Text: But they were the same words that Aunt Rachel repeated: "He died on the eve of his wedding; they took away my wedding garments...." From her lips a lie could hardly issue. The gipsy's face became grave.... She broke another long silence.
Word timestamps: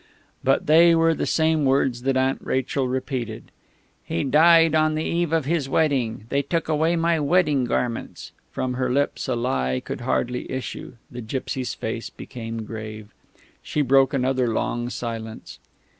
But 0.43 0.65
they 0.65 0.95
were 0.95 1.13
the 1.13 1.27
same 1.27 1.63
words 1.63 2.01
that 2.01 2.17
Aunt 2.17 2.41
Rachel 2.43 2.87
repeated: 2.87 3.51
"He 4.03 4.23
died 4.23 4.73
on 4.73 4.95
the 4.95 5.03
eve 5.03 5.31
of 5.31 5.45
his 5.45 5.69
wedding; 5.69 6.25
they 6.29 6.41
took 6.41 6.67
away 6.67 6.95
my 6.95 7.19
wedding 7.19 7.65
garments...." 7.65 8.31
From 8.51 8.73
her 8.73 8.91
lips 8.91 9.27
a 9.27 9.35
lie 9.35 9.79
could 9.79 10.01
hardly 10.01 10.49
issue. 10.51 10.93
The 11.11 11.21
gipsy's 11.21 11.75
face 11.75 12.09
became 12.09 12.63
grave.... 12.63 13.13
She 13.61 13.83
broke 13.83 14.11
another 14.11 14.47
long 14.51 14.89
silence. 14.89 15.59